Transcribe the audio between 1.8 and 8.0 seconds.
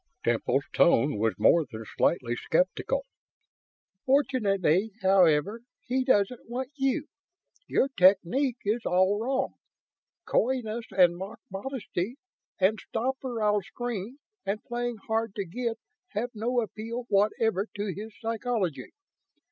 slightly skeptical. "Fortunately, however, he doesn't want you. Your